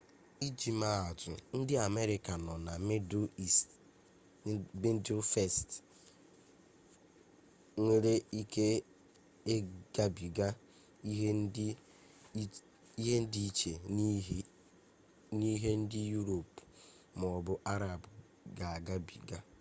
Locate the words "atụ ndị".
1.09-1.73